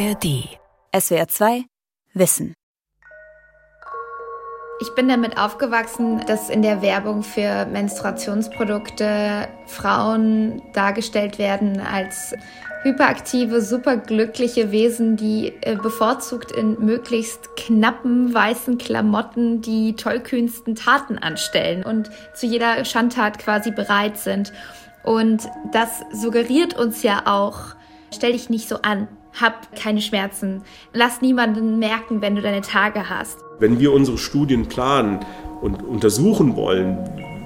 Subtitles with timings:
[0.00, 0.48] ARD.
[0.98, 1.64] SWR 2
[2.14, 2.54] Wissen.
[4.80, 12.32] Ich bin damit aufgewachsen, dass in der Werbung für Menstruationsprodukte Frauen dargestellt werden als
[12.82, 21.84] hyperaktive, superglückliche Wesen, die äh, bevorzugt in möglichst knappen weißen Klamotten die tollkühnsten Taten anstellen
[21.84, 24.54] und zu jeder Schandtat quasi bereit sind.
[25.02, 27.76] Und das suggeriert uns ja auch,
[28.14, 30.62] stell dich nicht so an, hab keine Schmerzen,
[30.92, 33.38] lass niemanden merken, wenn du deine Tage hast.
[33.58, 35.20] Wenn wir unsere Studien planen
[35.60, 36.98] und untersuchen wollen,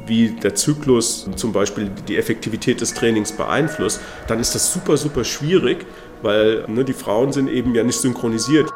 [0.06, 5.24] wie der Zyklus zum Beispiel die Effektivität des Trainings beeinflusst, dann ist das super, super
[5.24, 5.86] schwierig,
[6.22, 8.70] weil ne, die Frauen sind eben ja nicht synchronisiert.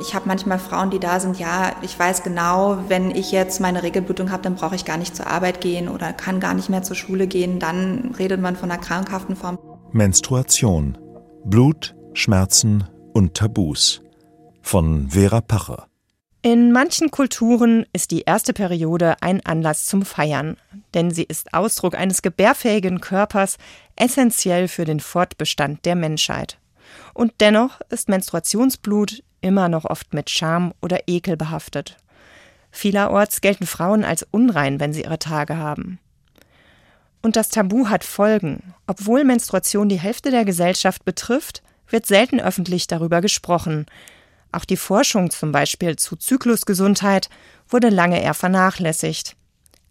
[0.00, 3.82] Ich habe manchmal Frauen, die da sind, ja, ich weiß genau, wenn ich jetzt meine
[3.82, 6.82] Regelblutung habe, dann brauche ich gar nicht zur Arbeit gehen oder kann gar nicht mehr
[6.82, 7.58] zur Schule gehen.
[7.58, 9.58] Dann redet man von einer krankhaften Form.
[9.90, 10.98] Menstruation.
[11.44, 14.02] Blut, Schmerzen und Tabus.
[14.62, 15.84] Von Vera Pache.
[16.42, 20.56] In manchen Kulturen ist die erste Periode ein Anlass zum Feiern,
[20.94, 23.56] denn sie ist Ausdruck eines gebärfähigen Körpers,
[23.96, 26.58] essentiell für den Fortbestand der Menschheit.
[27.14, 31.96] Und dennoch ist Menstruationsblut immer noch oft mit Scham oder Ekel behaftet.
[32.70, 35.98] Vielerorts gelten Frauen als unrein, wenn sie ihre Tage haben.
[37.20, 38.74] Und das Tabu hat Folgen.
[38.86, 43.86] Obwohl Menstruation die Hälfte der Gesellschaft betrifft, wird selten öffentlich darüber gesprochen.
[44.52, 47.28] Auch die Forschung zum Beispiel zu Zyklusgesundheit
[47.68, 49.36] wurde lange eher vernachlässigt.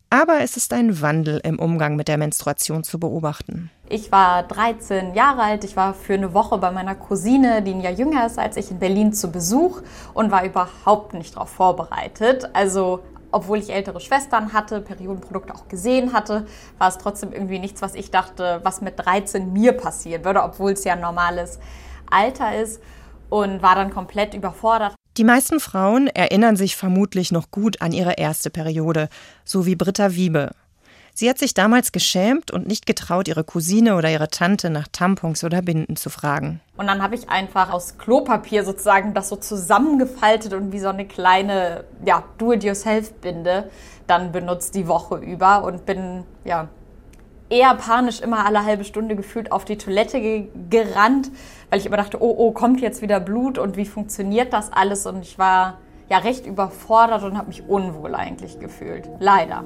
[0.09, 3.69] Aber es ist ein Wandel im Umgang mit der Menstruation zu beobachten.
[3.89, 7.81] Ich war 13 Jahre alt, ich war für eine Woche bei meiner Cousine, die ein
[7.81, 9.81] Jahr jünger ist als ich, in Berlin zu Besuch
[10.13, 12.49] und war überhaupt nicht darauf vorbereitet.
[12.53, 13.01] Also
[13.37, 16.47] obwohl ich ältere Schwestern hatte, Periodenprodukte auch gesehen hatte,
[16.79, 20.71] war es trotzdem irgendwie nichts, was ich dachte, was mit 13 mir passieren würde, obwohl
[20.71, 21.59] es ja ein normales
[22.09, 22.81] Alter ist
[23.29, 24.95] und war dann komplett überfordert.
[25.17, 29.07] Die meisten Frauen erinnern sich vermutlich noch gut an ihre erste Periode,
[29.45, 30.51] so wie Britta Wiebe.
[31.19, 35.43] Sie hat sich damals geschämt und nicht getraut, ihre Cousine oder ihre Tante nach Tampons
[35.43, 36.61] oder Binden zu fragen.
[36.77, 41.07] Und dann habe ich einfach aus Klopapier sozusagen das so zusammengefaltet und wie so eine
[41.07, 43.71] kleine ja, Do-it-yourself-Binde
[44.05, 46.67] dann benutzt die Woche über und bin ja
[47.49, 51.31] eher panisch immer alle halbe Stunde gefühlt auf die Toilette ge gerannt,
[51.71, 55.07] weil ich immer dachte, oh, oh, kommt jetzt wieder Blut und wie funktioniert das alles?
[55.07, 55.79] Und ich war
[56.11, 59.09] ja recht überfordert und habe mich unwohl eigentlich gefühlt.
[59.19, 59.65] Leider.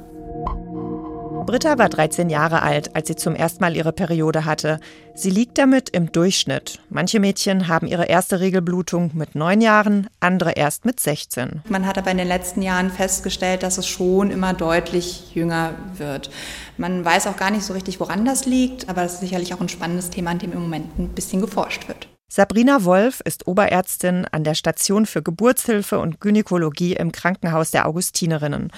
[1.45, 4.79] Britta war 13 Jahre alt, als sie zum ersten Mal ihre Periode hatte.
[5.15, 6.79] Sie liegt damit im Durchschnitt.
[6.89, 11.63] Manche Mädchen haben ihre erste Regelblutung mit neun Jahren, andere erst mit 16.
[11.67, 16.29] Man hat aber in den letzten Jahren festgestellt, dass es schon immer deutlich jünger wird.
[16.77, 19.61] Man weiß auch gar nicht so richtig, woran das liegt, aber das ist sicherlich auch
[19.61, 22.07] ein spannendes Thema, an dem im Moment ein bisschen geforscht wird.
[22.33, 28.71] Sabrina Wolf ist Oberärztin an der Station für Geburtshilfe und Gynäkologie im Krankenhaus der Augustinerinnen.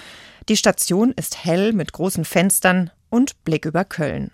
[0.50, 4.32] Die Station ist hell mit großen Fenstern und Blick über Köln.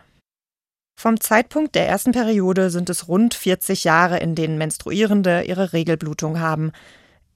[1.00, 6.40] Vom Zeitpunkt der ersten Periode sind es rund 40 Jahre, in denen Menstruierende ihre Regelblutung
[6.40, 6.72] haben.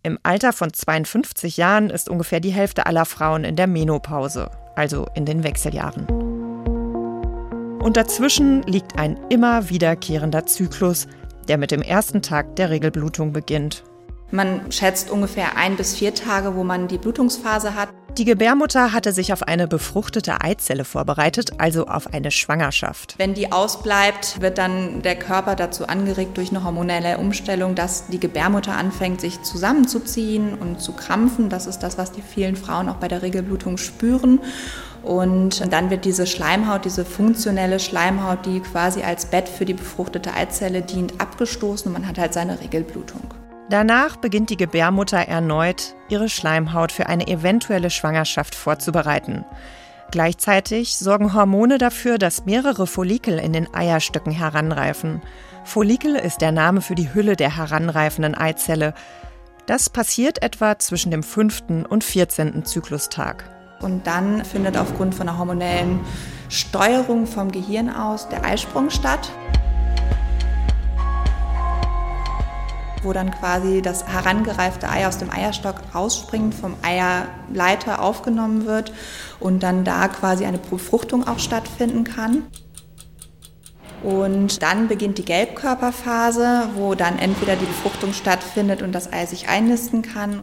[0.02, 5.06] Im Alter von 52 Jahren ist ungefähr die Hälfte aller Frauen in der Menopause, also
[5.14, 6.08] in den Wechseljahren.
[7.80, 11.08] Und dazwischen liegt ein immer wiederkehrender Zyklus,
[11.48, 13.84] der mit dem ersten Tag der Regelblutung beginnt.
[14.32, 17.90] Man schätzt ungefähr ein bis vier Tage, wo man die Blutungsphase hat.
[18.20, 23.16] Die Gebärmutter hatte sich auf eine befruchtete Eizelle vorbereitet, also auf eine Schwangerschaft.
[23.18, 28.20] Wenn die ausbleibt, wird dann der Körper dazu angeregt durch eine hormonelle Umstellung, dass die
[28.20, 31.50] Gebärmutter anfängt, sich zusammenzuziehen und zu krampfen.
[31.50, 34.40] Das ist das, was die vielen Frauen auch bei der Regelblutung spüren.
[35.02, 40.36] Und dann wird diese Schleimhaut, diese funktionelle Schleimhaut, die quasi als Bett für die befruchtete
[40.36, 43.22] Eizelle dient, abgestoßen und man hat halt seine Regelblutung.
[43.70, 49.46] Danach beginnt die Gebärmutter erneut, ihre Schleimhaut für eine eventuelle Schwangerschaft vorzubereiten.
[50.12, 55.22] Gleichzeitig sorgen Hormone dafür, dass mehrere Follikel in den Eierstöcken heranreifen.
[55.64, 58.94] Follikel ist der Name für die Hülle der heranreifenden Eizelle.
[59.66, 62.66] Das passiert etwa zwischen dem fünften und 14.
[62.66, 63.50] Zyklustag.
[63.82, 66.00] Und dann findet aufgrund von einer hormonellen
[66.50, 69.32] Steuerung vom Gehirn aus der Eisprung statt.
[73.04, 78.92] Wo dann quasi das herangereifte Ei aus dem Eierstock rausspringt, vom Eierleiter aufgenommen wird
[79.40, 82.44] und dann da quasi eine Befruchtung auch stattfinden kann.
[84.04, 89.48] Und dann beginnt die Gelbkörperphase, wo dann entweder die Befruchtung stattfindet und das Ei sich
[89.48, 90.42] einnisten kann.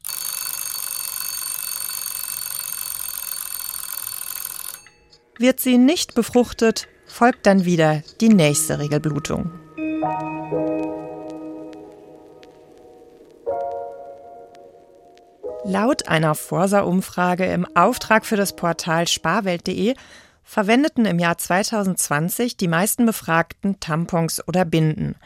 [5.39, 9.51] Wird sie nicht befruchtet, folgt dann wieder die nächste Regelblutung.
[15.65, 19.95] Laut einer Forsa-Umfrage im Auftrag für das Portal sparwelt.de
[20.43, 25.17] verwendeten im Jahr 2020 die meisten Befragten Tampons oder Binden.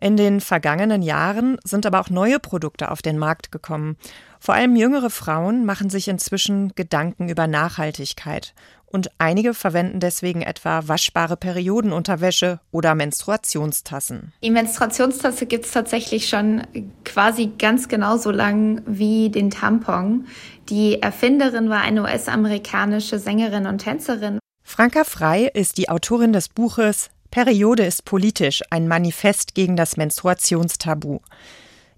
[0.00, 3.96] In den vergangenen Jahren sind aber auch neue Produkte auf den Markt gekommen.
[4.40, 8.54] Vor allem jüngere Frauen machen sich inzwischen Gedanken über Nachhaltigkeit.
[8.90, 14.32] Und einige verwenden deswegen etwa waschbare Periodenunterwäsche oder Menstruationstassen.
[14.42, 16.62] Die Menstruationstasse gibt es tatsächlich schon
[17.04, 20.26] quasi ganz genauso lang wie den Tampon.
[20.68, 24.40] Die Erfinderin war eine US-amerikanische Sängerin und Tänzerin.
[24.64, 31.20] Franka Frei ist die Autorin des Buches Periode ist politisch, ein Manifest gegen das Menstruationstabu.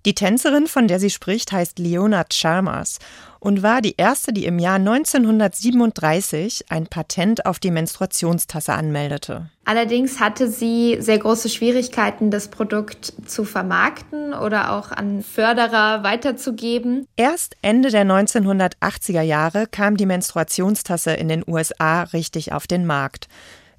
[0.04, 2.98] Die Tänzerin, von der sie spricht, heißt Leona Chalmers
[3.38, 9.48] und war die erste, die im Jahr 1937 ein Patent auf die Menstruationstasse anmeldete.
[9.64, 17.06] Allerdings hatte sie sehr große Schwierigkeiten, das Produkt zu vermarkten oder auch an Förderer weiterzugeben.
[17.16, 23.28] Erst Ende der 1980er Jahre kam die Menstruationstasse in den USA richtig auf den Markt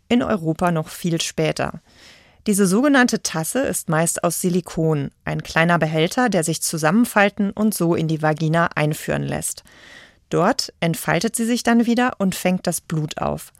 [0.09, 1.81] in Europa noch viel später.
[2.45, 7.95] Diese sogenannte Tasse ist meist aus Silikon, ein kleiner Behälter, der sich zusammenfalten und so
[7.95, 9.63] in die Vagina einführen lässt.
[10.29, 13.53] Dort entfaltet sie sich dann wieder und fängt das Blut auf.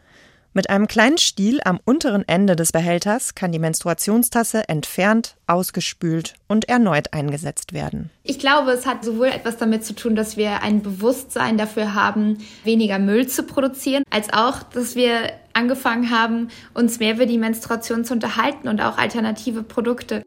[0.56, 6.70] Mit einem kleinen Stiel am unteren Ende des Behälters kann die Menstruationstasse entfernt, ausgespült und
[6.70, 8.12] erneut eingesetzt werden.
[8.22, 12.38] Ich glaube, es hat sowohl etwas damit zu tun, dass wir ein Bewusstsein dafür haben,
[12.64, 18.06] weniger Müll zu produzieren, als auch, dass wir angefangen haben, uns mehr über die Menstruation
[18.06, 20.22] zu unterhalten und auch alternative Produkte.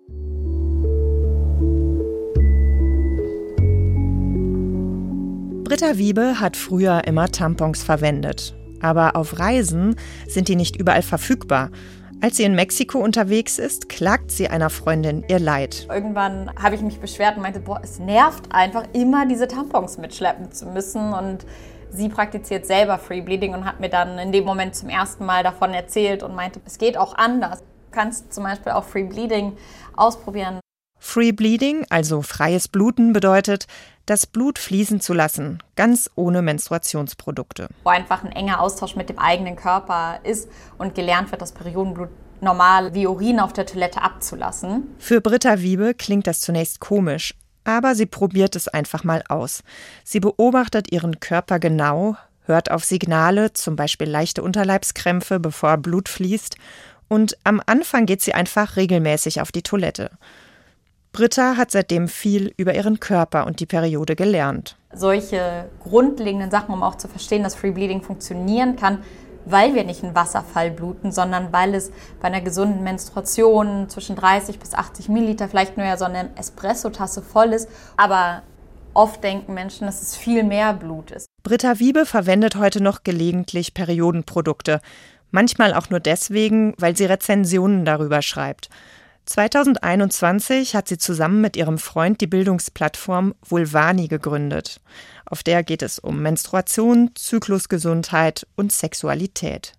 [5.63, 8.57] Britta Wiebe hat früher immer Tampons verwendet
[8.87, 9.97] aber auf Reisen
[10.29, 11.71] sind die nicht überall verfügbar.
[12.23, 15.87] Als sie in Mexiko unterwegs ist, klagt sie einer Freundin ihr Leid.
[15.91, 20.51] Irgendwann habe ich mich beschwert und meinte, boah, es nervt einfach immer diese Tampons mitschleppen
[20.51, 21.45] zu müssen und
[21.91, 25.43] sie praktiziert selber Free Bleeding und hat mir dann in dem Moment zum ersten Mal
[25.43, 27.59] davon erzählt und meinte, es geht auch anders.
[27.59, 29.53] Du kannst zum Beispiel auch Free Bleeding
[29.95, 30.61] ausprobieren.
[30.99, 33.67] Free Bleeding, also freies Bluten, bedeutet,
[34.07, 37.69] das Blut fließen zu lassen, ganz ohne Menstruationsprodukte.
[37.85, 40.49] Wo einfach ein enger Austausch mit dem eigenen Körper ist
[40.79, 42.09] und gelernt wird, das Periodenblut
[42.41, 44.95] normal wie Urin auf der Toilette abzulassen.
[44.99, 49.63] Für Britta Wiebe klingt das zunächst komisch, aber sie probiert es einfach mal aus.
[50.05, 56.57] Sie beobachtet ihren Körper genau, hört auf Signale, zum Beispiel leichte Unterleibskrämpfe, bevor Blut fließt,
[57.09, 60.11] und am Anfang geht sie einfach regelmäßig auf die Toilette.
[61.17, 64.77] Britta hat seitdem viel über ihren Körper und die Periode gelernt.
[64.93, 68.99] Solche grundlegenden Sachen, um auch zu verstehen, dass Free Bleeding funktionieren kann,
[69.47, 71.91] weil wir nicht einen Wasserfall bluten, sondern weil es
[72.21, 77.23] bei einer gesunden Menstruation zwischen 30 bis 80 Milliliter vielleicht nur ja so eine Espresso-Tasse
[77.23, 77.71] voll ist.
[77.97, 78.43] Aber
[78.93, 81.29] oft denken Menschen, dass es viel mehr Blut ist.
[81.43, 84.83] Britta Wiebe verwendet heute noch gelegentlich Periodenprodukte.
[85.31, 88.69] Manchmal auch nur deswegen, weil sie Rezensionen darüber schreibt.
[89.27, 94.81] 2021 hat sie zusammen mit ihrem Freund die Bildungsplattform Vulvani gegründet.
[95.25, 99.73] Auf der geht es um Menstruation, Zyklusgesundheit und Sexualität.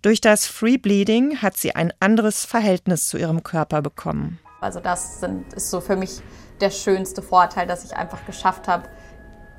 [0.00, 4.38] Durch das Free Bleeding hat sie ein anderes Verhältnis zu ihrem Körper bekommen.
[4.62, 6.22] Also das sind, ist so für mich
[6.62, 8.88] der schönste Vorteil, dass ich einfach geschafft habe,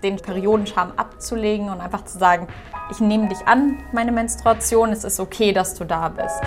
[0.01, 2.47] den Periodenscham abzulegen und einfach zu sagen,
[2.89, 6.41] ich nehme dich an, meine Menstruation, es ist okay, dass du da bist.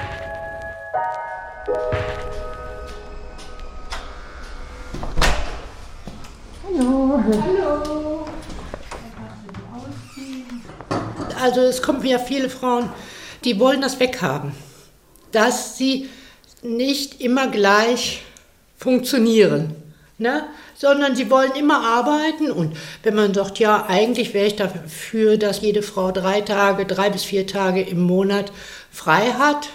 [6.66, 7.22] Hallo.
[7.42, 8.26] Hallo.
[11.40, 12.88] Also es kommen ja viele Frauen,
[13.44, 14.52] die wollen das weghaben,
[15.30, 16.08] dass sie
[16.62, 18.22] nicht immer gleich
[18.78, 19.74] funktionieren,
[20.16, 20.44] ne?
[20.74, 25.60] sondern sie wollen immer arbeiten und wenn man sagt, ja, eigentlich wäre ich dafür, dass
[25.60, 28.52] jede Frau drei Tage, drei bis vier Tage im Monat
[28.90, 29.68] frei hat,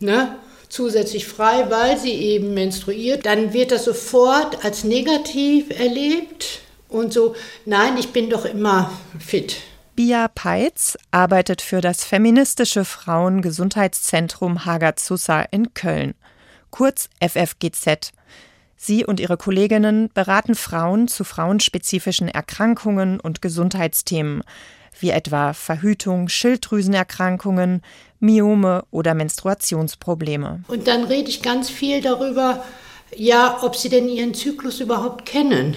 [0.00, 0.36] ne?
[0.74, 7.36] Zusätzlich frei, weil sie eben menstruiert, dann wird das sofort als negativ erlebt und so,
[7.64, 8.90] nein, ich bin doch immer
[9.20, 9.58] fit.
[9.94, 16.14] Bia Peitz arbeitet für das feministische Frauengesundheitszentrum Hagazusa in Köln,
[16.70, 18.10] kurz FFGZ.
[18.76, 24.42] Sie und ihre Kolleginnen beraten Frauen zu frauenspezifischen Erkrankungen und Gesundheitsthemen,
[25.04, 27.82] wie etwa Verhütung, Schilddrüsenerkrankungen,
[28.20, 30.64] Myome oder Menstruationsprobleme.
[30.66, 32.64] Und dann rede ich ganz viel darüber,
[33.14, 35.76] ja, ob sie denn ihren Zyklus überhaupt kennen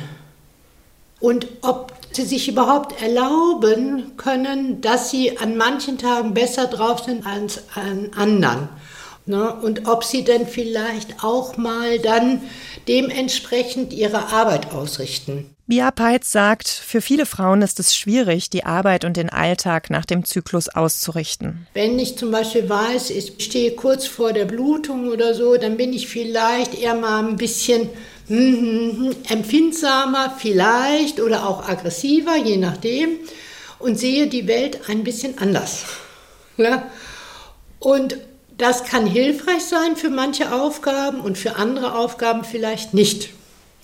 [1.19, 7.25] und ob sie sich überhaupt erlauben können, dass sie an manchen Tagen besser drauf sind
[7.27, 8.69] als an anderen.
[9.25, 9.53] Ne?
[9.55, 12.43] Und ob sie denn vielleicht auch mal dann
[12.87, 15.53] dementsprechend ihre Arbeit ausrichten.
[15.69, 20.05] Bia Peitz sagt, für viele Frauen ist es schwierig, die Arbeit und den Alltag nach
[20.05, 21.67] dem Zyklus auszurichten.
[21.73, 25.91] Wenn ich zum Beispiel weiß, ich stehe kurz vor der Blutung oder so, dann bin
[25.91, 27.89] ich vielleicht eher mal ein bisschen
[28.29, 33.19] hm, empfindsamer, vielleicht oder auch aggressiver, je nachdem,
[33.77, 35.83] und sehe die Welt ein bisschen anders.
[36.55, 36.89] Ja?
[37.79, 38.17] Und
[38.57, 43.31] das kann hilfreich sein für manche Aufgaben und für andere Aufgaben vielleicht nicht.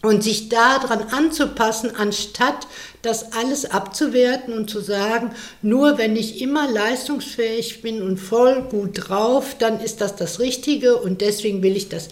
[0.04, 2.68] Und sich daran anzupassen, anstatt
[3.02, 5.32] das alles abzuwerten und zu sagen,
[5.62, 10.98] nur wenn ich immer leistungsfähig bin und voll gut drauf, dann ist das das Richtige
[10.98, 12.10] und deswegen will ich das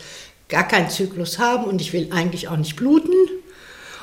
[0.48, 3.14] gar keinen Zyklus haben und ich will eigentlich auch nicht bluten.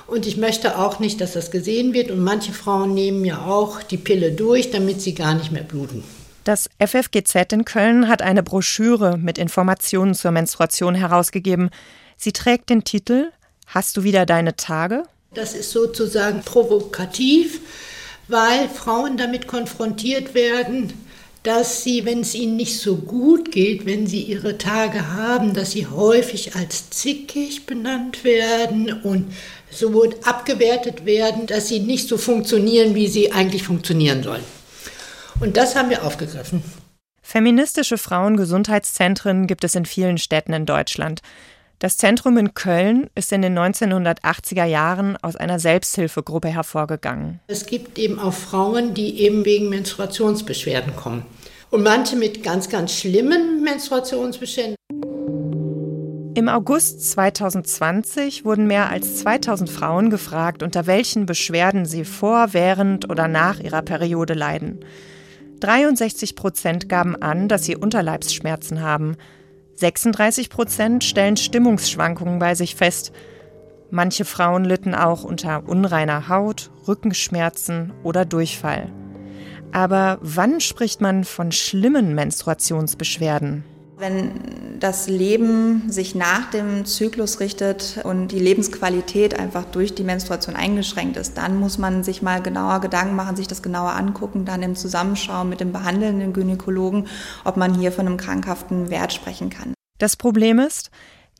[0.07, 2.11] Und ich möchte auch nicht, dass das gesehen wird.
[2.11, 6.03] Und manche Frauen nehmen ja auch die Pille durch, damit sie gar nicht mehr bluten.
[6.45, 11.69] Das FFGZ in Köln hat eine Broschüre mit Informationen zur Menstruation herausgegeben.
[12.17, 13.31] Sie trägt den Titel
[13.69, 15.03] Hast du wieder deine Tage?
[15.35, 17.61] Das ist sozusagen provokativ,
[18.27, 20.95] weil Frauen damit konfrontiert werden,
[21.43, 25.73] dass sie, wenn es ihnen nicht so gut geht, wenn sie ihre Tage haben, dass
[25.73, 29.33] sie häufig als zickig benannt werden und
[29.71, 34.45] so abgewertet werden, dass sie nicht so funktionieren, wie sie eigentlich funktionieren sollen.
[35.41, 36.63] Und das haben wir aufgegriffen.
[37.23, 41.21] Feministische Frauengesundheitszentren gibt es in vielen Städten in Deutschland.
[41.81, 47.39] Das Zentrum in Köln ist in den 1980er Jahren aus einer Selbsthilfegruppe hervorgegangen.
[47.47, 51.23] Es gibt eben auch Frauen, die eben wegen Menstruationsbeschwerden kommen.
[51.71, 54.75] Und manche mit ganz, ganz schlimmen Menstruationsbeschwerden.
[56.35, 63.09] Im August 2020 wurden mehr als 2000 Frauen gefragt, unter welchen Beschwerden sie vor, während
[63.09, 64.81] oder nach ihrer Periode leiden.
[65.61, 69.17] 63 Prozent gaben an, dass sie Unterleibsschmerzen haben.
[69.79, 73.13] 36 Prozent stellen Stimmungsschwankungen bei sich fest.
[73.91, 78.93] Manche Frauen litten auch unter unreiner Haut, Rückenschmerzen oder Durchfall.
[79.71, 83.65] Aber wann spricht man von schlimmen Menstruationsbeschwerden?
[83.99, 90.55] Wenn das Leben sich nach dem Zyklus richtet und die Lebensqualität einfach durch die Menstruation
[90.55, 94.63] eingeschränkt ist, dann muss man sich mal genauer Gedanken machen, sich das genauer angucken, dann
[94.63, 97.09] im Zusammenschauen mit dem behandelnden Gynäkologen,
[97.45, 99.75] ob man hier von einem krankhaften Wert sprechen kann.
[99.99, 100.93] Das Problem ist,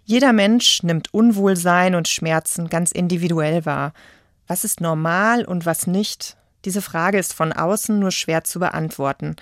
[0.03, 3.93] jeder Mensch nimmt Unwohlsein und Schmerzen ganz individuell wahr.
[4.49, 6.37] Was ist normal und was nicht?
[6.65, 9.37] Diese Frage ist von außen nur schwer zu beantworten.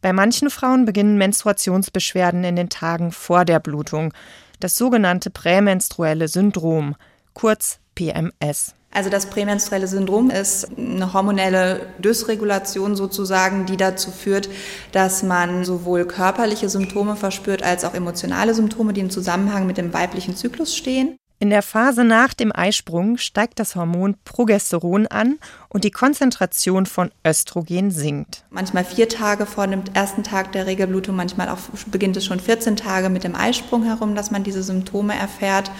[0.00, 4.12] Bei manchen Frauen beginnen Menstruationsbeschwerden in den Tagen vor der Blutung,
[4.60, 6.96] das sogenannte prämenstruelle Syndrom,
[7.34, 8.74] kurz PMS.
[8.92, 14.48] Also das prämenstruelle Syndrom ist eine hormonelle Dysregulation sozusagen, die dazu führt,
[14.92, 19.92] dass man sowohl körperliche Symptome verspürt als auch emotionale Symptome, die im Zusammenhang mit dem
[19.92, 21.18] weiblichen Zyklus stehen.
[21.38, 25.36] In der Phase nach dem Eisprung steigt das Hormon Progesteron an
[25.68, 28.44] und die Konzentration von Östrogen sinkt.
[28.48, 32.76] Manchmal vier Tage vor dem ersten Tag der Regelblutung, manchmal auch beginnt es schon 14
[32.76, 35.70] Tage mit dem Eisprung herum, dass man diese Symptome erfährt.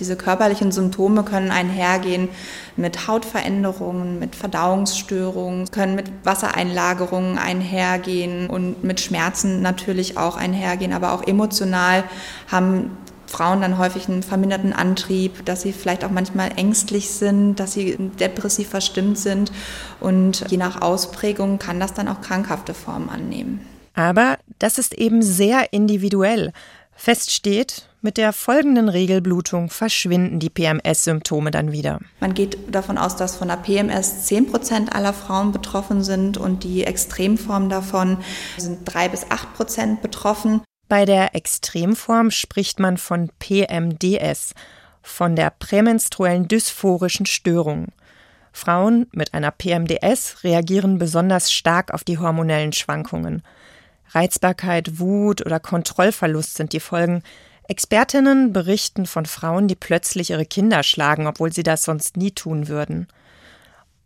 [0.00, 2.28] Diese körperlichen Symptome können einhergehen
[2.76, 11.12] mit Hautveränderungen, mit Verdauungsstörungen, können mit Wassereinlagerungen einhergehen und mit Schmerzen natürlich auch einhergehen, aber
[11.12, 12.02] auch emotional
[12.50, 12.90] haben
[13.28, 17.96] Frauen dann häufig einen verminderten Antrieb, dass sie vielleicht auch manchmal ängstlich sind, dass sie
[18.18, 19.52] depressiv verstimmt sind.
[20.00, 23.60] Und je nach Ausprägung kann das dann auch krankhafte Formen annehmen.
[23.94, 26.52] Aber das ist eben sehr individuell.
[26.94, 32.00] Fest steht, mit der folgenden Regelblutung verschwinden die PMS-Symptome dann wieder.
[32.20, 36.64] Man geht davon aus, dass von der PMS 10 Prozent aller Frauen betroffen sind und
[36.64, 38.18] die Extremformen davon
[38.56, 40.62] sind 3 bis 8 Prozent betroffen.
[40.88, 44.54] Bei der Extremform spricht man von PMDS,
[45.02, 47.88] von der prämenstruellen dysphorischen Störung.
[48.52, 53.42] Frauen mit einer PMDS reagieren besonders stark auf die hormonellen Schwankungen.
[54.10, 57.22] Reizbarkeit, Wut oder Kontrollverlust sind die Folgen.
[57.68, 62.68] Expertinnen berichten von Frauen, die plötzlich ihre Kinder schlagen, obwohl sie das sonst nie tun
[62.68, 63.08] würden.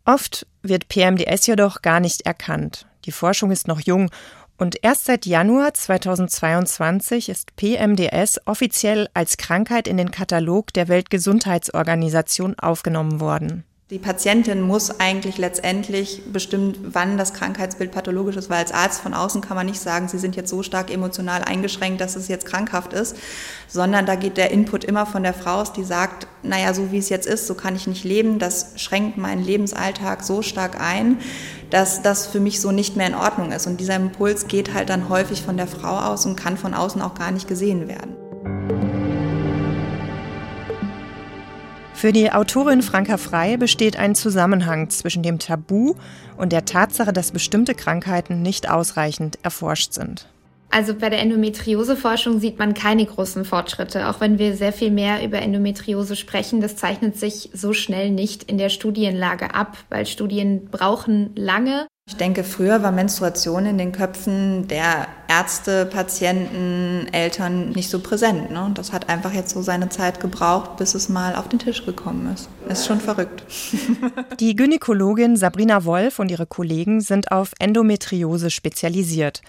[0.05, 2.87] Oft wird PMDS jedoch gar nicht erkannt.
[3.05, 4.11] Die Forschung ist noch jung
[4.63, 12.57] und erst seit Januar 2022 ist PMDS offiziell als Krankheit in den Katalog der Weltgesundheitsorganisation
[12.61, 13.65] aufgenommen worden.
[13.93, 19.13] Die Patientin muss eigentlich letztendlich bestimmen, wann das Krankheitsbild pathologisch ist, weil als Arzt von
[19.13, 22.47] außen kann man nicht sagen, Sie sind jetzt so stark emotional eingeschränkt, dass es jetzt
[22.47, 23.19] krankhaft ist,
[23.69, 26.97] sondern da geht der Input immer von der Frau aus, die sagt, naja, so wie
[26.97, 31.19] es jetzt ist, so kann ich nicht leben, das schränkt meinen Lebensalltag so stark ein,
[31.69, 33.67] dass das für mich so nicht mehr in Ordnung ist.
[33.67, 37.03] Und dieser Impuls geht halt dann häufig von der Frau aus und kann von außen
[37.03, 38.22] auch gar nicht gesehen werden.
[42.03, 45.95] Für die Autorin Franka Frei besteht ein Zusammenhang zwischen dem Tabu
[46.37, 50.27] und der Tatsache, dass bestimmte Krankheiten nicht ausreichend erforscht sind.
[50.73, 55.25] Also bei der Endometrioseforschung sieht man keine großen Fortschritte, auch wenn wir sehr viel mehr
[55.25, 56.61] über Endometriose sprechen.
[56.61, 61.87] Das zeichnet sich so schnell nicht in der Studienlage ab, weil Studien brauchen lange.
[62.09, 68.51] Ich denke, früher war Menstruation in den Köpfen der Ärzte, Patienten, Eltern nicht so präsent.
[68.51, 68.65] Ne?
[68.65, 71.87] Und das hat einfach jetzt so seine Zeit gebraucht, bis es mal auf den Tisch
[71.87, 72.49] gekommen ist.
[72.69, 73.45] Ist schon verrückt.
[74.41, 79.41] Die Gynäkologin Sabrina Wolf und ihre Kollegen sind auf Endometriose spezialisiert.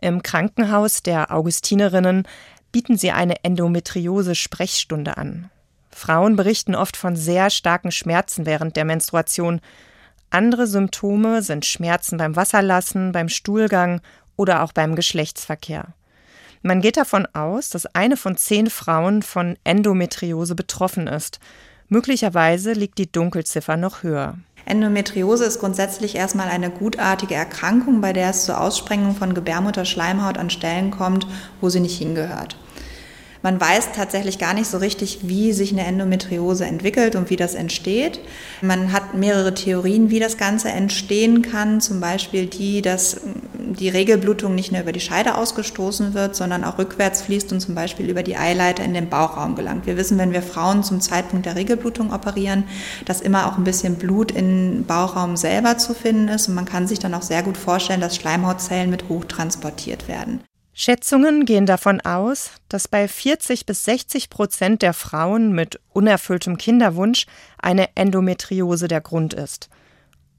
[0.00, 2.22] Im Krankenhaus der Augustinerinnen
[2.70, 5.50] bieten sie eine Endometriose-Sprechstunde an.
[5.90, 9.60] Frauen berichten oft von sehr starken Schmerzen während der Menstruation.
[10.36, 14.02] Andere Symptome sind Schmerzen beim Wasserlassen, beim Stuhlgang
[14.36, 15.94] oder auch beim Geschlechtsverkehr.
[16.60, 21.40] Man geht davon aus, dass eine von zehn Frauen von Endometriose betroffen ist.
[21.88, 24.36] Möglicherweise liegt die Dunkelziffer noch höher.
[24.66, 30.50] Endometriose ist grundsätzlich erstmal eine gutartige Erkrankung, bei der es zur Aussprengung von Gebärmutterschleimhaut an
[30.50, 31.26] Stellen kommt,
[31.62, 32.58] wo sie nicht hingehört.
[33.46, 37.54] Man weiß tatsächlich gar nicht so richtig, wie sich eine Endometriose entwickelt und wie das
[37.54, 38.18] entsteht.
[38.60, 41.80] Man hat mehrere Theorien, wie das Ganze entstehen kann.
[41.80, 43.20] Zum Beispiel die, dass
[43.54, 47.76] die Regelblutung nicht nur über die Scheide ausgestoßen wird, sondern auch rückwärts fließt und zum
[47.76, 49.86] Beispiel über die Eileiter in den Bauchraum gelangt.
[49.86, 52.64] Wir wissen, wenn wir Frauen zum Zeitpunkt der Regelblutung operieren,
[53.04, 56.88] dass immer auch ein bisschen Blut im Bauchraum selber zu finden ist und man kann
[56.88, 60.40] sich dann auch sehr gut vorstellen, dass Schleimhautzellen mit hochtransportiert werden.
[60.78, 67.24] Schätzungen gehen davon aus, dass bei 40 bis 60 Prozent der Frauen mit unerfülltem Kinderwunsch
[67.56, 69.70] eine Endometriose der Grund ist.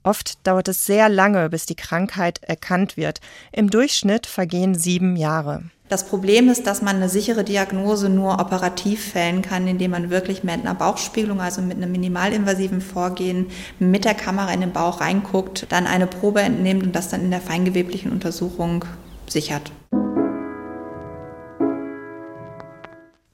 [0.03, 3.19] Oft dauert es sehr lange, bis die Krankheit erkannt wird.
[3.51, 5.63] Im Durchschnitt vergehen sieben Jahre.
[5.89, 10.43] Das Problem ist, dass man eine sichere Diagnose nur operativ fällen kann, indem man wirklich
[10.43, 13.47] mit einer Bauchspiegelung, also mit einem minimalinvasiven Vorgehen,
[13.79, 17.31] mit der Kamera in den Bauch reinguckt, dann eine Probe entnimmt und das dann in
[17.31, 18.85] der feingeweblichen Untersuchung
[19.27, 19.71] sichert.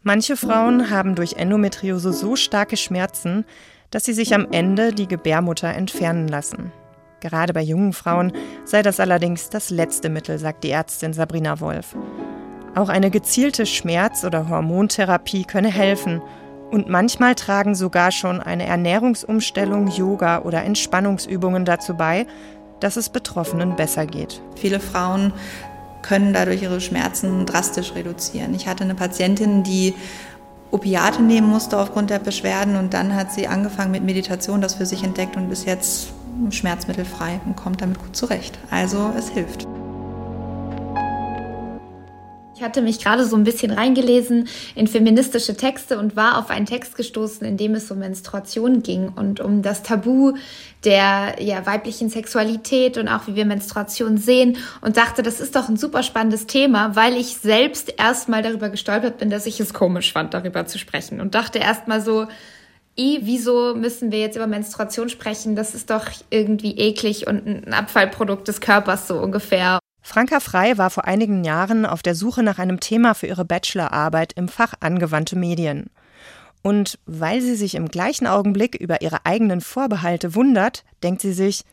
[0.06, 3.46] Manche Frauen haben durch Endometriose so starke Schmerzen,
[3.90, 6.74] dass sie sich am Ende die Gebärmutter entfernen lassen.
[7.22, 8.34] Gerade bei jungen Frauen
[8.66, 11.96] sei das allerdings das letzte Mittel, sagt die Ärztin Sabrina Wolf.
[12.76, 16.22] Auch eine gezielte Schmerz- oder Hormontherapie könne helfen
[16.70, 22.28] und manchmal tragen sogar schon eine Ernährungsumstellung, Yoga oder Entspannungsübungen dazu bei,
[22.82, 24.42] dass es Betroffenen besser geht.
[24.58, 25.32] Viele Frauen
[26.04, 28.54] können dadurch ihre Schmerzen drastisch reduzieren.
[28.54, 29.96] Ich hatte eine Patientin, die
[30.70, 34.86] Opiate nehmen musste aufgrund der Beschwerden und dann hat sie angefangen mit Meditation, das für
[34.86, 36.10] sich entdeckt und ist jetzt
[36.50, 38.58] schmerzmittelfrei und kommt damit gut zurecht.
[38.70, 39.68] Also es hilft.
[42.64, 46.66] Ich hatte mich gerade so ein bisschen reingelesen in feministische Texte und war auf einen
[46.66, 50.38] Text gestoßen, in dem es um Menstruation ging und um das Tabu
[50.86, 55.68] der ja, weiblichen Sexualität und auch wie wir Menstruation sehen und dachte, das ist doch
[55.68, 60.14] ein super spannendes Thema, weil ich selbst erstmal darüber gestolpert bin, dass ich es komisch
[60.14, 62.28] fand, darüber zu sprechen und dachte erstmal so,
[62.98, 65.58] I, wieso müssen wir jetzt über Menstruation sprechen?
[65.58, 69.80] Das ist doch irgendwie eklig und ein Abfallprodukt des Körpers so ungefähr.
[70.06, 74.34] Franka Frei war vor einigen Jahren auf der Suche nach einem Thema für ihre Bachelorarbeit
[74.34, 75.90] im Fach angewandte Medien.
[76.62, 81.64] Und weil sie sich im gleichen Augenblick über ihre eigenen Vorbehalte wundert, denkt sie sich,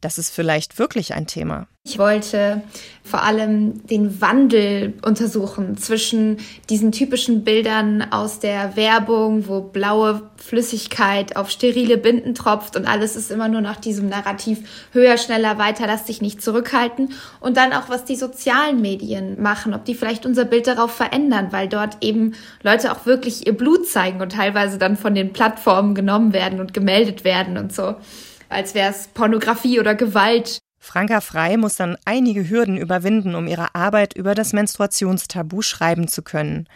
[0.00, 1.66] das ist vielleicht wirklich ein Thema.
[1.82, 2.62] Ich wollte
[3.02, 6.36] vor allem den Wandel untersuchen zwischen
[6.68, 13.16] diesen typischen Bildern aus der Werbung, wo blaue Flüssigkeit auf sterile Binden tropft und alles
[13.16, 17.14] ist immer nur nach diesem Narrativ höher, schneller, weiter, lass dich nicht zurückhalten.
[17.40, 21.48] Und dann auch, was die sozialen Medien machen, ob die vielleicht unser Bild darauf verändern,
[21.50, 25.94] weil dort eben Leute auch wirklich ihr Blut zeigen und teilweise dann von den Plattformen
[25.94, 27.96] genommen werden und gemeldet werden und so
[28.52, 30.58] als wäre es Pornografie oder Gewalt.
[30.82, 36.22] Franka Frei muss dann einige Hürden überwinden, um ihre Arbeit über das Menstruationstabu schreiben zu
[36.22, 36.66] können.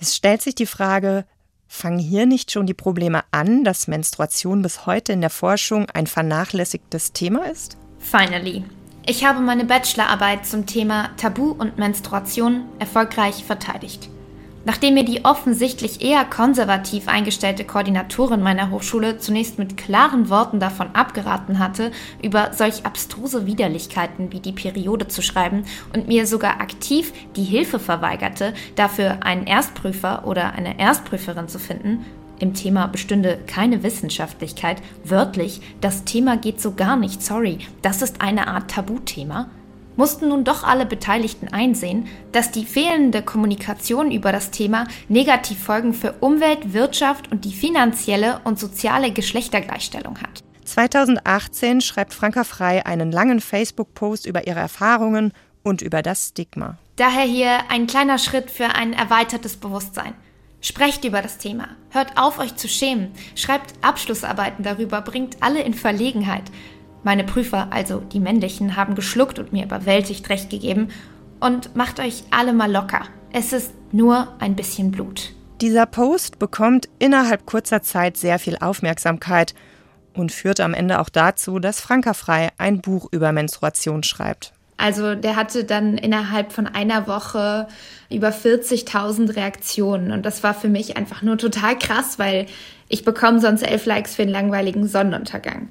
[0.00, 1.26] Es stellt sich die Frage,
[1.68, 6.06] fangen hier nicht schon die Probleme an, dass Menstruation bis heute in der Forschung ein
[6.06, 7.76] vernachlässigtes Thema ist?
[7.98, 8.64] Finally.
[9.06, 14.08] Ich habe meine Bachelorarbeit zum Thema Tabu und Menstruation erfolgreich verteidigt.
[14.66, 20.88] Nachdem mir die offensichtlich eher konservativ eingestellte Koordinatorin meiner Hochschule zunächst mit klaren Worten davon
[20.94, 27.12] abgeraten hatte, über solch abstruse Widerlichkeiten wie die Periode zu schreiben und mir sogar aktiv
[27.36, 32.06] die Hilfe verweigerte, dafür einen Erstprüfer oder eine Erstprüferin zu finden,
[32.40, 38.20] im Thema bestünde keine Wissenschaftlichkeit, wörtlich, das Thema geht so gar nicht, sorry, das ist
[38.20, 39.48] eine Art Tabuthema,
[39.96, 46.14] mussten nun doch alle Beteiligten einsehen, dass die fehlende Kommunikation über das Thema Negativfolgen für
[46.20, 50.42] Umwelt, Wirtschaft und die finanzielle und soziale Geschlechtergleichstellung hat.
[50.64, 56.78] 2018 schreibt Franka Frei einen langen Facebook-Post über ihre Erfahrungen und über das Stigma.
[56.96, 60.14] Daher hier ein kleiner Schritt für ein erweitertes Bewusstsein.
[60.60, 61.68] Sprecht über das Thema.
[61.90, 63.10] Hört auf, euch zu schämen.
[63.34, 66.44] Schreibt Abschlussarbeiten darüber, bringt alle in Verlegenheit.
[67.04, 70.88] Meine Prüfer, also die männlichen, haben geschluckt und mir überwältigt recht gegeben.
[71.38, 73.02] Und macht euch alle mal locker.
[73.32, 75.32] Es ist nur ein bisschen Blut.
[75.60, 79.54] Dieser Post bekommt innerhalb kurzer Zeit sehr viel Aufmerksamkeit
[80.14, 84.52] und führt am Ende auch dazu, dass Franka Frei ein Buch über Menstruation schreibt.
[84.76, 87.68] Also der hatte dann innerhalb von einer Woche
[88.10, 92.46] über 40.000 Reaktionen und das war für mich einfach nur total krass, weil
[92.88, 95.68] ich bekomme sonst elf Likes für einen langweiligen Sonnenuntergang.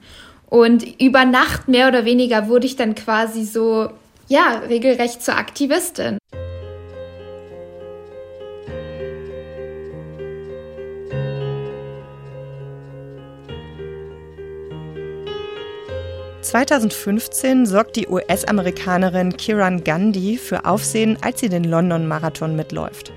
[0.53, 3.89] Und über Nacht mehr oder weniger wurde ich dann quasi so,
[4.27, 6.19] ja, regelrecht zur Aktivistin.
[16.43, 23.11] 2015 sorgt die US-Amerikanerin Kiran Gandhi für Aufsehen, als sie den London-Marathon mitläuft.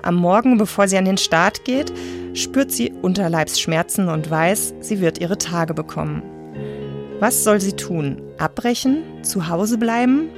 [0.00, 1.92] Am Morgen, bevor sie an den Start geht,
[2.32, 6.39] spürt sie Unterleibsschmerzen und weiß, sie wird ihre Tage bekommen.
[7.20, 8.16] Was soll sie tun?
[8.38, 9.02] Abbrechen?
[9.22, 10.30] Zu Hause bleiben?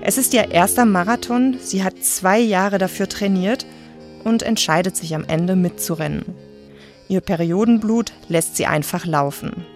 [0.00, 3.66] Es ist ihr erster Marathon, sie hat zwei Jahre dafür trainiert
[4.24, 6.24] und entscheidet sich am Ende mitzurennen.
[7.06, 9.66] Ihr Periodenblut lässt sie einfach laufen.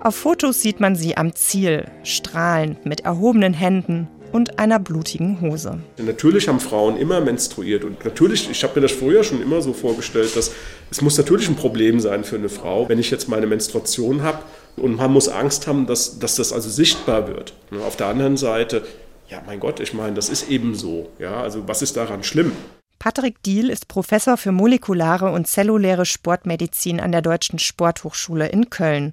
[0.00, 5.80] Auf Fotos sieht man sie am Ziel, strahlend, mit erhobenen Händen und einer blutigen Hose.
[5.98, 9.74] Natürlich haben Frauen immer menstruiert und natürlich, ich habe mir das früher schon immer so
[9.74, 10.50] vorgestellt, dass
[10.90, 14.38] es muss natürlich ein Problem sein für eine Frau, wenn ich jetzt meine Menstruation habe
[14.76, 17.54] und man muss Angst haben, dass, dass das also sichtbar wird.
[17.86, 18.86] Auf der anderen Seite,
[19.28, 21.08] ja mein Gott, ich meine, das ist eben so.
[21.18, 22.52] Ja, also was ist daran schlimm?
[22.98, 29.12] Patrick Diehl ist Professor für molekulare und zelluläre Sportmedizin an der Deutschen Sporthochschule in Köln.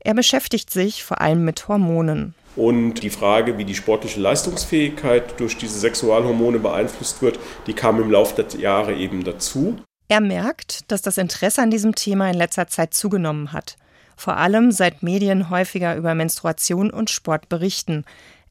[0.00, 2.34] Er beschäftigt sich vor allem mit Hormonen.
[2.56, 8.10] Und die Frage, wie die sportliche Leistungsfähigkeit durch diese Sexualhormone beeinflusst wird, die kam im
[8.10, 9.76] Laufe der Jahre eben dazu.
[10.08, 13.76] Er merkt, dass das Interesse an diesem Thema in letzter Zeit zugenommen hat.
[14.18, 18.04] Vor allem seit Medien häufiger über Menstruation und Sport berichten.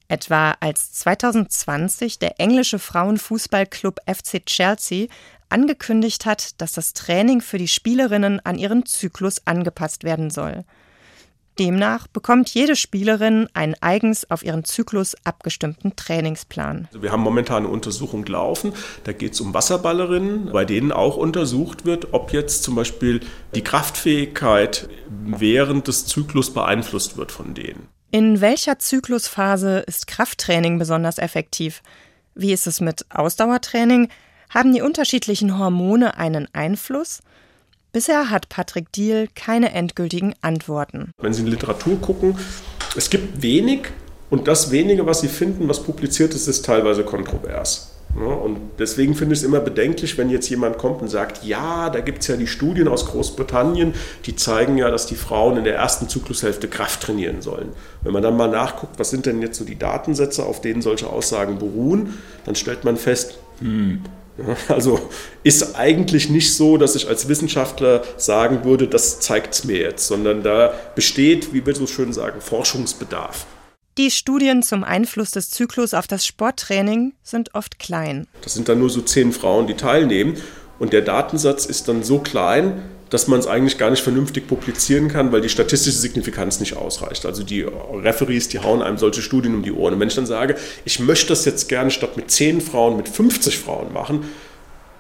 [0.08, 5.08] Etwa als 2020 der englische Frauenfußballclub FC Chelsea
[5.50, 10.64] angekündigt hat, dass das Training für die Spielerinnen an ihren Zyklus angepasst werden soll.
[11.60, 16.88] Demnach bekommt jede Spielerin einen eigens auf ihren Zyklus abgestimmten Trainingsplan.
[16.88, 18.74] Also wir haben momentan eine Untersuchung laufen.
[19.04, 23.22] Da geht es um Wasserballerinnen, bei denen auch untersucht wird, ob jetzt zum Beispiel
[23.56, 27.88] die Kraftfähigkeit während des Zyklus beeinflusst wird von denen.
[28.12, 31.82] In welcher Zyklusphase ist Krafttraining besonders effektiv?
[32.36, 34.10] Wie ist es mit Ausdauertraining?
[34.50, 37.22] Haben die unterschiedlichen Hormone einen Einfluss?
[37.92, 41.12] Bisher hat Patrick Diehl keine endgültigen Antworten.
[41.22, 42.38] Wenn Sie in Literatur gucken,
[42.96, 43.88] es gibt wenig
[44.30, 47.94] und das wenige, was Sie finden, was publiziert ist, ist teilweise kontrovers.
[48.16, 52.00] und deswegen finde ich es immer bedenklich, wenn jetzt jemand kommt und sagt, ja, da
[52.02, 53.94] gibt es ja die Studien aus Großbritannien,
[54.26, 57.70] die zeigen ja, dass die Frauen in der ersten Zyklushälfte Kraft trainieren sollen.
[58.02, 61.08] Wenn man dann mal nachguckt, was sind denn jetzt so die Datensätze, auf denen solche
[61.08, 64.02] Aussagen beruhen, dann stellt man fest, hm,
[64.68, 65.10] also
[65.44, 70.08] ist eigentlich nicht so, dass ich als Wissenschaftler sagen würde, das zeigt es mir jetzt,
[70.08, 73.46] sondern da besteht, wie wir so schön sagen, Forschungsbedarf.
[73.98, 78.28] Die Studien zum Einfluss des Zyklus auf das Sporttraining sind oft klein.
[78.44, 80.38] Das sind dann nur so zehn Frauen, die teilnehmen.
[80.78, 85.08] Und der Datensatz ist dann so klein, dass man es eigentlich gar nicht vernünftig publizieren
[85.08, 87.26] kann, weil die statistische Signifikanz nicht ausreicht.
[87.26, 89.94] Also die Referees, die hauen einem solche Studien um die Ohren.
[89.94, 93.10] Und wenn ich dann sage, ich möchte das jetzt gerne statt mit 10 Frauen mit
[93.10, 94.26] 50 Frauen machen,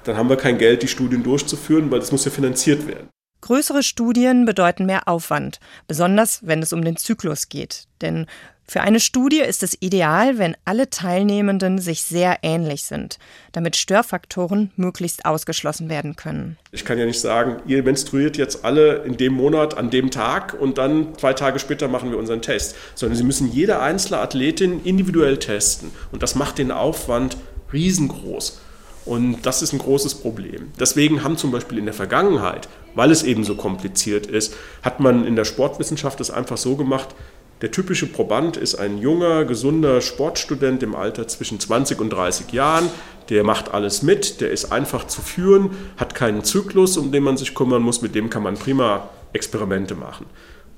[0.03, 3.09] dann haben wir kein Geld, die Studien durchzuführen, weil das muss ja finanziert werden.
[3.41, 7.85] Größere Studien bedeuten mehr Aufwand, besonders wenn es um den Zyklus geht.
[8.01, 8.25] Denn
[8.69, 13.17] für eine Studie ist es ideal, wenn alle Teilnehmenden sich sehr ähnlich sind,
[13.53, 16.57] damit Störfaktoren möglichst ausgeschlossen werden können.
[16.73, 20.53] Ich kann ja nicht sagen, ihr menstruiert jetzt alle in dem Monat an dem Tag
[20.59, 24.83] und dann zwei Tage später machen wir unseren Test, sondern Sie müssen jede einzelne Athletin
[24.83, 27.37] individuell testen und das macht den Aufwand
[27.71, 28.59] riesengroß.
[29.05, 30.73] Und das ist ein großes Problem.
[30.77, 35.25] Deswegen haben zum Beispiel in der Vergangenheit, weil es eben so kompliziert ist, hat man
[35.25, 37.15] in der Sportwissenschaft es einfach so gemacht,
[37.61, 42.89] der typische Proband ist ein junger, gesunder Sportstudent im Alter zwischen 20 und 30 Jahren.
[43.29, 47.35] Der macht alles mit, der ist einfach zu führen, hat keinen Zyklus, um den man
[47.35, 50.27] sich kümmern muss, mit dem kann man prima Experimente machen.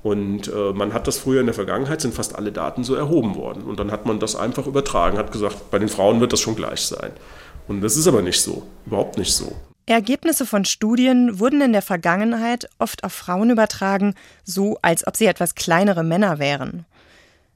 [0.02, 3.36] Und äh, man hat das früher in der Vergangenheit, sind fast alle Daten so erhoben
[3.36, 3.64] worden.
[3.64, 6.56] Und dann hat man das einfach übertragen, hat gesagt, bei den Frauen wird das schon
[6.56, 7.12] gleich sein.
[7.68, 9.54] Und das ist aber nicht so, überhaupt nicht so.
[9.94, 15.26] Ergebnisse von Studien wurden in der Vergangenheit oft auf Frauen übertragen, so als ob sie
[15.26, 16.86] etwas kleinere Männer wären.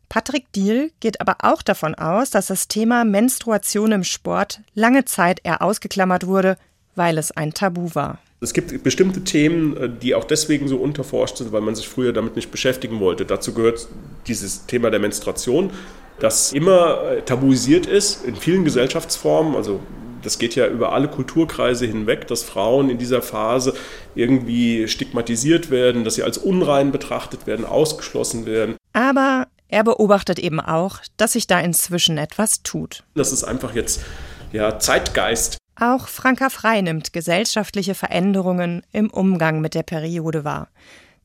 [0.09, 5.39] Patrick Diehl geht aber auch davon aus, dass das Thema Menstruation im Sport lange Zeit
[5.43, 6.57] eher ausgeklammert wurde,
[6.95, 8.19] weil es ein Tabu war.
[8.39, 12.13] Es gibt bestimmte Themen, äh, die auch deswegen so unterforscht sind, weil man sich früher
[12.13, 13.25] damit nicht beschäftigen wollte.
[13.25, 13.87] Dazu gehört
[14.27, 15.71] dieses Thema der Menstruation,
[16.19, 19.55] das immer äh, tabuisiert ist in vielen Gesellschaftsformen.
[19.55, 19.79] Also
[20.23, 23.73] das geht ja über alle Kulturkreise hinweg, dass Frauen in dieser Phase
[24.15, 28.75] irgendwie stigmatisiert werden, dass sie als unrein betrachtet werden, ausgeschlossen werden.
[28.93, 33.03] Aber er beobachtet eben auch, dass sich da inzwischen etwas tut.
[33.15, 34.01] Das ist einfach jetzt
[34.51, 35.57] ja, Zeitgeist.
[35.75, 40.67] Auch Franka Frei nimmt gesellschaftliche Veränderungen im Umgang mit der Periode wahr.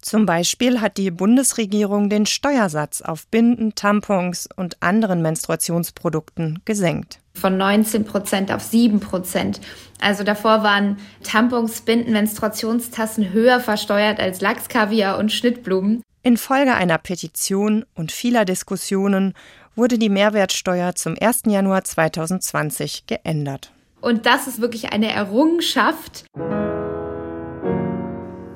[0.00, 7.20] Zum Beispiel hat die Bundesregierung den Steuersatz auf Binden, Tampons und anderen Menstruationsprodukten gesenkt.
[7.34, 9.60] Von 19 Prozent auf 7 Prozent.
[10.00, 16.02] Also davor waren Tampons, Binden, Menstruationstassen höher versteuert als Lachskaviar und Schnittblumen.
[16.22, 19.34] Infolge einer Petition und vieler Diskussionen
[19.76, 21.42] wurde die Mehrwertsteuer zum 1.
[21.46, 23.72] Januar 2020 geändert.
[24.00, 26.24] Und das ist wirklich eine Errungenschaft.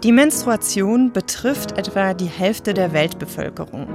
[0.02, 3.86] Die Menstruation betrifft etwa die Hälfte der Weltbevölkerung.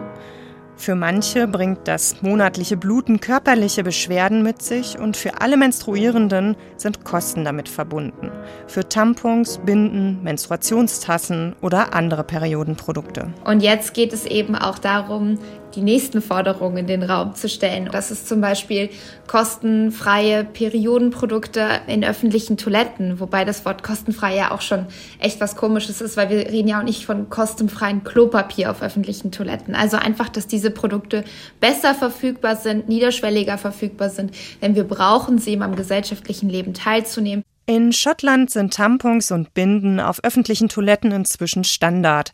[0.77, 7.03] Für manche bringt das monatliche Bluten körperliche Beschwerden mit sich und für alle Menstruierenden sind
[7.03, 8.31] Kosten damit verbunden.
[8.67, 13.33] Für Tampons, Binden, Menstruationstassen oder andere Periodenprodukte.
[13.43, 15.39] Und jetzt geht es eben auch darum,
[15.77, 17.87] die nächsten Forderungen in den Raum zu stellen.
[17.91, 18.89] Das ist zum Beispiel
[19.27, 24.87] kostenfreie Periodenprodukte in öffentlichen Toiletten, wobei das Wort kostenfrei ja auch schon
[25.19, 29.31] echt was Komisches ist, weil wir reden ja auch nicht von kostenfreiem Klopapier auf öffentlichen
[29.31, 29.75] Toiletten.
[29.75, 31.23] Also einfach, dass diese Produkte
[31.59, 34.31] besser verfügbar sind, niederschwelliger verfügbar sind,
[34.63, 37.43] denn wir brauchen sie, um am gesellschaftlichen Leben teilzunehmen.
[37.69, 42.31] In Schottland sind Tampons und Binden auf öffentlichen Toiletten inzwischen Standard.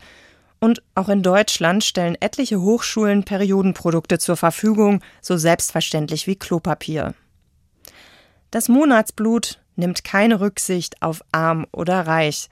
[0.64, 7.16] Und auch in Deutschland stellen etliche Hochschulen Periodenprodukte zur Verfügung, so selbstverständlich wie Klopapier.
[8.50, 12.48] Das Monatsblut nimmt keine Rücksicht auf arm oder reich.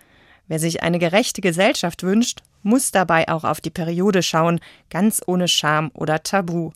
[0.49, 5.47] Wer sich eine gerechte Gesellschaft wünscht, muss dabei auch auf die Periode schauen, ganz ohne
[5.47, 6.71] Scham oder Tabu.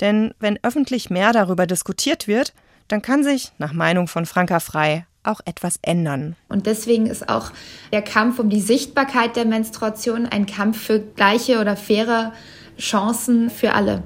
[0.00, 2.54] Denn wenn öffentlich mehr darüber diskutiert wird,
[2.88, 6.36] dann kann sich, nach Meinung von Franka Frei, auch etwas ändern.
[6.48, 7.50] Und deswegen ist auch
[7.92, 12.32] der Kampf um die Sichtbarkeit der Menstruation ein Kampf für gleiche oder faire
[12.78, 14.02] Chancen für alle.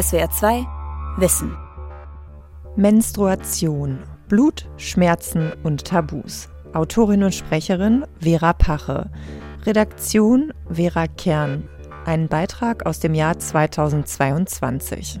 [0.00, 0.66] SWR 2
[1.16, 1.56] Wissen.
[2.76, 6.48] Menstruation, Blut, Schmerzen und Tabus.
[6.72, 9.10] Autorin und Sprecherin Vera Pache.
[9.64, 11.68] Redaktion Vera Kern.
[12.04, 15.20] Ein Beitrag aus dem Jahr 2022.